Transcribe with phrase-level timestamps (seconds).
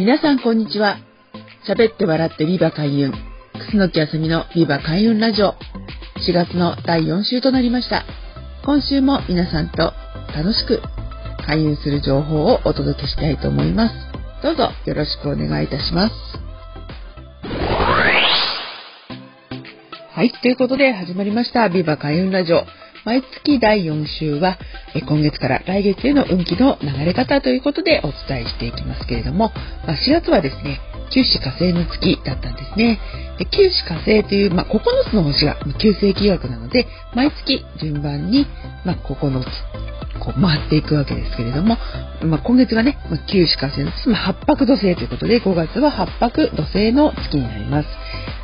[0.00, 0.96] 皆さんこんにちは。
[1.68, 3.12] 喋って笑ってビバ開運。
[3.70, 5.52] 楠木あさみのビバ開運ラジオ。
[6.26, 8.06] 4月の第4週となりました。
[8.64, 9.92] 今週も皆さんと
[10.34, 10.80] 楽しく
[11.46, 13.94] 開運する情報をお届けしたいと思います。
[14.42, 16.14] どうぞよろしくお願いいたします。
[20.14, 20.32] はい。
[20.40, 21.68] ということで始まりました。
[21.68, 22.64] ビバ開運ラジオ。
[23.04, 24.58] 毎月第4週は、
[25.08, 29.52] 今月から来月への運気の流れ方ということでお伝えしていきますけれども、
[29.86, 33.00] ま4月はですね、九死火星の月だったんですね。
[33.50, 38.46] 九死火星という、まあ、9つの星が旧世紀学なので、毎月順番に、
[38.84, 39.46] まあ、9つ
[40.20, 41.78] こう回っていくわけですけれども、
[42.22, 42.98] まあ、今月がね、
[43.32, 47.88] 九死火星の月、まあ、八白土星ということで、5月は八白土星の月になります。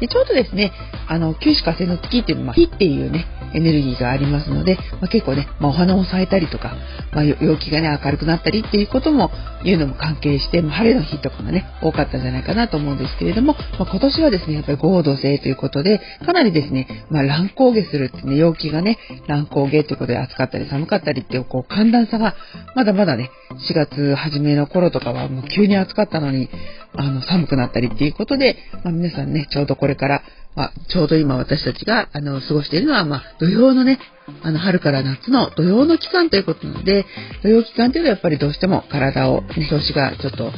[0.00, 0.72] でちょうどですね、
[1.06, 6.76] あの、九死火星の月っていうのは、火っていうね、エネルギーがありますので、まあ、結構ね、まあ、お花を咲いたりとか、
[7.12, 9.30] まあ、陽気がね、明るくなったりっていうことも、
[9.64, 22.36] いうのも関係して、まあ、晴れの日とかがね、多かったんじゃないかなと思うんですけれども、まあ、今年はですね、やっぱり合土星ということで、かなりですね、まあ、乱高下するってね、陽気がね、乱高下ということで暑かったり寒かったりっていう、こう、寒暖差が、
[22.74, 23.30] まだまだね、
[23.70, 26.50] 4月初めの頃とかはもう急に暑かったのに、
[26.94, 30.22] あの、寒くなったりっていうことで、まあ、皆さんね、ちょうどこれから、
[30.54, 33.98] まあ、ちょうど今私たちが、あの、過ごしているのは、まあ、土曜のね、
[34.42, 37.06] あの、春から夏の土曜の期間ということなので、
[37.42, 40.52] 土曜期間というのはやっぱりどうしても体を、ね、調子がちょっと、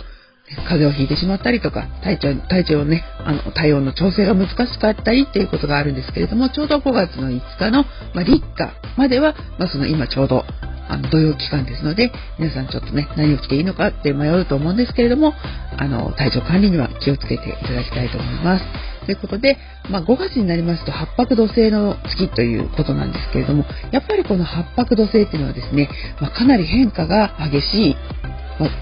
[0.67, 10.45] 風邪をひいてしまったりとか、体調、体調をね、あの、体温の調整が難しかったりっていうことがあるんですけれども、ちょうど5月の5日の、まあ、立夏までは、まあ、その今ちょうど、
[10.89, 15.35] あの、土曜期間ですので、皆さんちょっとね、何を着ていいのかって迷うと思うんですけれども、
[15.77, 18.65] あの、体調管理には気をつけていただきたいと思います。
[19.07, 19.57] ということで、
[19.89, 25.89] まあ、5月になりますと八白土星の月ということなんですけれども、やっぱりこの八白土星っていうのはですね、
[26.21, 27.97] まあ、かなり変化が激しい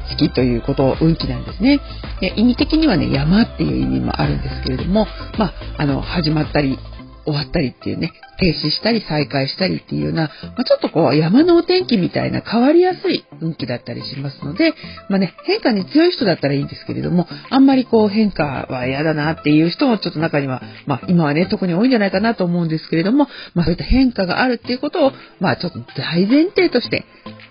[0.09, 1.81] 月ということ、運気なんですね。
[2.21, 5.07] で意味的にはね、山っていう意味もあるんですけれども、
[5.39, 6.79] まあ、あの、始まったり、
[7.27, 14.75] 終わったりっていうね、停止したり再開したりっていうような、まあ、ちょっとこう山のお天気みたいな変わりやすい運気だったりしますので、
[15.09, 27.05] まあね、変化に強い人だったらいいんですけれども、あんまりこう変化は嫌だなっていう人もちょっと中には、まあ今はね、特に多いんじゃないかなと思うんですけれども、まあそういった変化があるっていうことを、まあちょっと大前提として、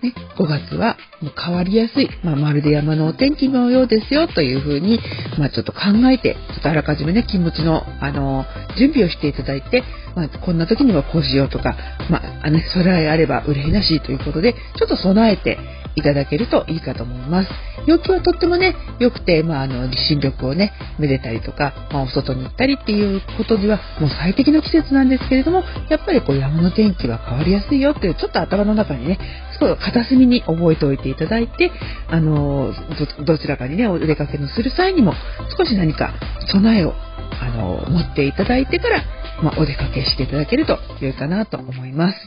[0.06, 5.00] ね、5月はもう変わりやすい、まあ、まるで山のお天気のようですよというふうに、
[5.40, 5.80] まあ、ちょっと考
[6.12, 8.46] えて、ちょっとあらかじめね、気持ちの、あの、
[8.78, 9.84] 準備をしていただいて、
[10.16, 11.76] まあ、こんな時にはこうしようとか、
[12.10, 15.58] まあ、ね、備えあれば憂いなしということで、ちょっと備えて
[15.96, 17.50] いただけるといいかと思います。
[17.86, 29.20] 陽気はとってもね、良くて、まあ、あの、立身力をね、めでたりとか、まあ、お外に行ったりっていうことには、もう最適の季節なんですけれども、やっぱりこう山の天気は変わりやすいよっていう、ちょっと頭の中にね、
[29.60, 31.72] 少し片隅に覚えておいていただいて、
[32.10, 32.74] あの、
[33.26, 35.14] どちらかにね、お出かけのする際にも、
[35.58, 36.14] 少し何か
[36.52, 36.94] 備えを、
[37.42, 39.04] あの、持っていただいてから、
[39.42, 42.18] まあ、お出かけしていただけると良いかなと思います。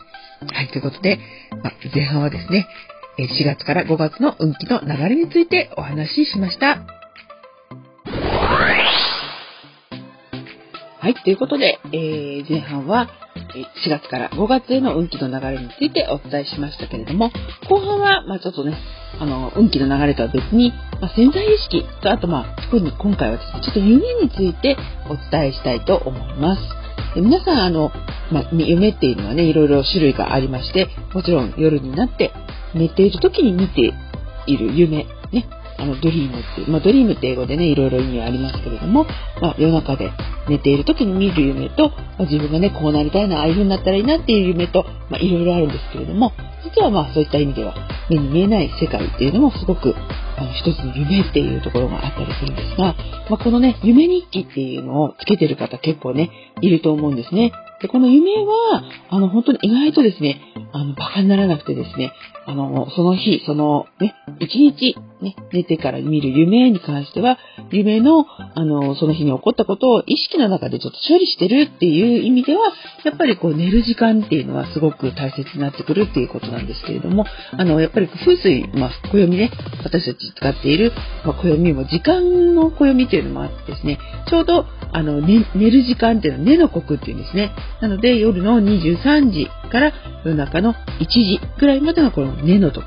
[0.53, 1.19] はい、ということで、
[1.63, 2.69] まあ、前半はですね、
[3.27, 6.85] 4月から5月の運気の流れについてお話ししました。
[11.01, 13.09] はい、ということで、えー、前半は
[13.87, 17.33] 4月から5月への運気の流れについてお伝えしましたけれども、
[17.69, 18.77] 後半は、まあちょっとね、
[19.19, 24.77] あの、運気の流れとは別に、まあ、潜在意識と、あとまあ、特に今回はですね、ちょっと夢について
[25.09, 26.63] お伝えしたいと思います。
[27.15, 27.91] で皆さん、あの、
[28.31, 32.33] まあ、夢っていうのはね、いろいろ種類がありまして、もちろん夜になって
[32.75, 33.93] 寝ている時に見て
[34.47, 35.47] いる夢、ね、
[35.79, 39.07] あの、ドリームっていう、まあ、ドリームって英語でね、いろいろ意味はありますけれども、
[39.41, 40.11] まあ、夜中で
[40.49, 46.33] 寝ている時に見る夢と、まあ、自分がね、こうなりたいな、ああいう風になったらいいなっていう夢と、まあ、いろいろあるんですけれども、
[46.65, 47.75] 実はまあ、そういった意味では、
[48.11, 49.95] 目に見えない世界っていうのもすごく、
[50.37, 52.97] あの、一つの夢っていうところがあったりするんですが、
[53.31, 56.31] まあ、このね、夢日記っていうのをつけてる方結構ね、
[56.61, 57.53] いると思うんですね。
[57.81, 60.41] で、この夢は、あの、本当に意外とですね、
[60.73, 62.13] あの、馬鹿にならなくてですね、
[62.47, 67.39] あの、その日、その、ね、一日ね、寝てから見る夢に関しては、
[67.71, 72.73] 夢の、あの、その日に起こったことを意識の中でちょっと処理してるっていう意味では、
[73.05, 79.51] やっぱりこう寝る時間っていうのはすごく大切になってくるっていうことなんですけれども、あの、やっぱり風水、まあ、暦ね、
[79.85, 80.93] 私たち使っている、
[81.25, 83.99] まあ、暦も時間の暦っていうのもあってですね、
[84.29, 87.51] ちょうど、あの、寝る時間っていうのは寝の刻っていうんですね。
[87.81, 89.93] なので、夜の23時から
[90.25, 92.83] 夜中の1時ぐらいまでがこの寝の刻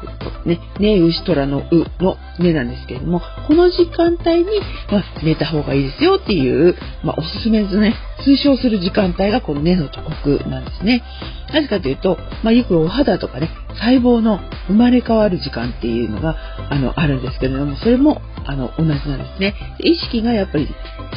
[0.45, 7.95] ね、ね、牛虎のうの寝なんですけれども、この時間帯に、まあ、寝た方がいいですよっていう、まあ、おすすめですね、
[8.25, 11.03] 推奨する時間帯がこの寝の刻なんですね。
[11.53, 16.35] なぜかというと、まあ、よくお肌とかね、細胞の生まれ変わる時間っていうのが、
[16.69, 19.56] あの、あるんですけれども、それも、あの、同じなんですね。
[19.79, 20.67] 意識がやっぱり、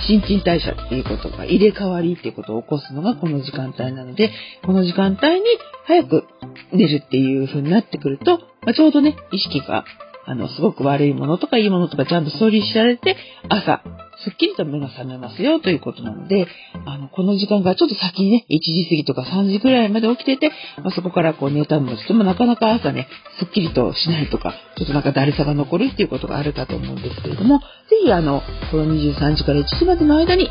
[0.07, 4.31] 新陳代謝っていうことが、入れ替わりっていうことを起こすのがこの時間帯なので、
[4.65, 5.43] この時間帯に
[5.87, 6.25] 早く
[6.73, 9.85] 寝るっていう風になってくると、まあ、ちょうどね、意識が
[10.27, 13.17] あの、すごく悪いものとかいいものとかちゃんと処理しられて、
[13.49, 13.83] 朝、
[14.25, 16.47] すっきりと目が覚めますよということなので、
[16.87, 20.51] あの、この時間がちょっと先にね、1時過ぎとか3時ぐらいまで起きてて、
[20.83, 27.65] まあ、そこからこう寝たのとしてもなかなか朝ね、すっきりとしないとか、ちょっとなんかだるさが残るっていうことがあるかと思うんですけれども、ぜ
[28.05, 30.49] ひあの、この23時から1時までの間に、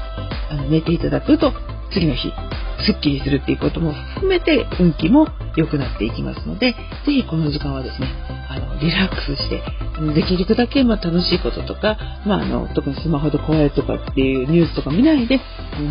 [0.52, 1.52] あの、寝ていただくと、
[1.92, 2.32] 次の日、
[2.86, 8.08] すっきりするっていうことも含めて運気も良くなっていきますので、ぜひこの時間はですね、
[8.54, 9.64] あの、リラックスして、
[10.14, 15.40] できるだけまあ楽しいこととか、まああの、特にスマホで怖いとかっていうニュースとか見ないで、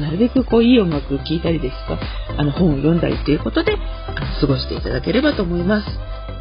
[0.00, 2.02] なるべくこういい音楽を聴いたりですとか、
[2.38, 5.86] あの本を読んだりっていうことで、あの過ごしていただければと思います。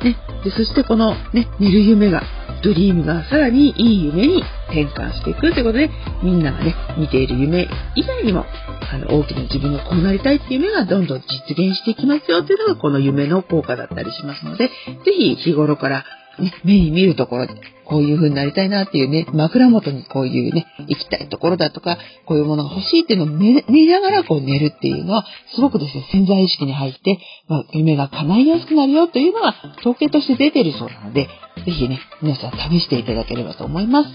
[0.04, 0.16] ね。
[0.44, 2.24] で、そしてこのね、寝る夢が、
[2.64, 5.90] ドリームがさらにいい夢に転換していくということで、
[6.22, 8.46] みんながね、見ている夢以外にも、
[8.92, 14.74] あの、大きな自分がこうなりたいっていう夢がどんどん実現していきますよっていうのがこの夢の効果だったりしますので、ぜ
[15.18, 16.06] ひ日頃から
[16.40, 17.54] ね、目に見るところで、
[17.86, 27.20] こういう風になりたいなっていうね、枕元にこういうね、行きたいところだとか、こういうものが欲しいっていうのを見ながらこう寝るっていうのは、すごくですね、潜在意識に入って、
[27.50, 31.28] まあ、夢が叶いやすくなるよというのが統計として出てるそうなので、
[31.66, 34.10] ぜひね、皆さん試していただければと思います。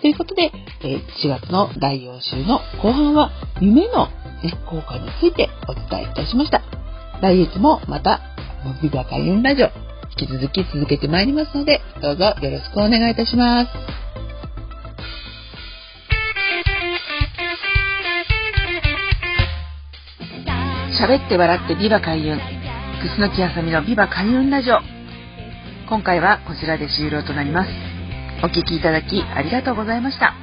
[0.00, 0.50] ということで、
[0.82, 3.30] え4月の第4週の後半は、
[3.60, 4.06] 夢の、
[4.42, 6.62] ね、効果についてお伝えいたしました。
[7.22, 8.20] 来月もまた、
[8.82, 9.89] ビバ開運ラジオ
[10.20, 13.70] 引き続き続けてまいりますので、どうぞよろしくお願いいたします。
[21.02, 22.38] 喋って笑ってビバ開運。
[23.00, 24.78] 楠木あさみのビバ開運ラジオ。
[25.88, 27.70] 今回はこちらで終了となります。
[28.44, 30.34] お聴きいただきありがとうございました。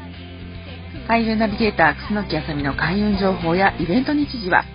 [1.07, 4.65] 開運ナビゲーター楠木あさみの開運情報やイベント日時は、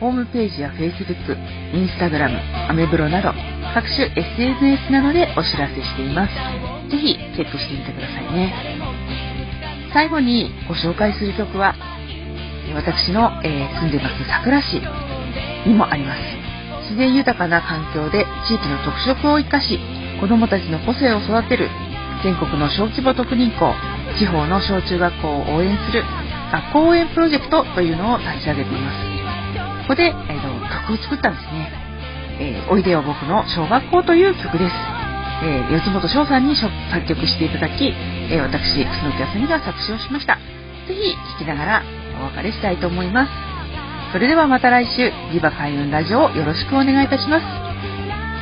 [0.00, 1.36] ホームページや Facebook、
[1.72, 3.32] Instagram、アメブロなど
[3.74, 6.34] 各種 SNS などでお知らせしています。
[6.90, 8.52] ぜひチェックしてみてくださいね。
[9.92, 11.74] 最後にご紹介する曲は、
[12.74, 14.82] 私の、えー、住んでます桜市
[15.66, 16.20] にもあります。
[16.84, 19.78] 自然豊かな環境で地域の特色を生かし、
[20.20, 21.68] 子どもたちの個性を育てる
[22.22, 23.72] 全国の小規模特任校、
[24.18, 26.02] 地方の小中学校を応援する
[26.52, 29.15] 学校応援プロジェクトというのを立ち上げています。
[29.86, 31.70] ここで、えー、曲を作ったんですね。
[32.40, 34.74] えー、おいでよ僕の小学校という曲です。
[35.44, 36.72] えー、四本翔さんに作
[37.06, 37.94] 曲していただき、
[38.30, 40.34] えー、私、楠木あさみが作詞をしました。
[40.88, 41.82] ぜひ聴きながら
[42.20, 43.30] お別れしたいと思います。
[44.12, 47.46] それではまた来週、リバ開運ラジオをよろしくお願いいたします。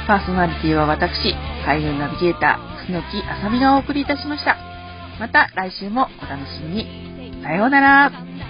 [0.06, 1.35] パーソナリティは私、
[1.67, 4.56] 開運ナビゲーター、楠木あさみがお送りいたしました。
[5.20, 7.43] また来週もお楽しみに。
[7.43, 8.44] さようなら。